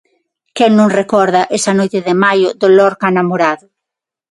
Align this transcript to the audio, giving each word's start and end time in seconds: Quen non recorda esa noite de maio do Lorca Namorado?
Quen 0.57 0.71
non 0.79 0.95
recorda 0.99 1.41
esa 1.57 1.71
noite 1.79 1.99
de 2.07 2.13
maio 2.23 2.49
do 2.59 2.67
Lorca 2.77 3.07
Namorado? 3.17 3.65